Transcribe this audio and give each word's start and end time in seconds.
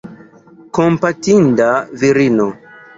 Kompatinda 0.77 1.69
virino! 2.01 2.49